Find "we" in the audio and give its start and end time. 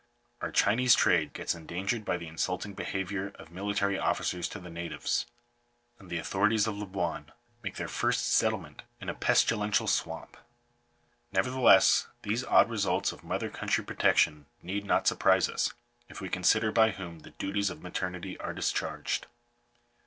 16.19-16.29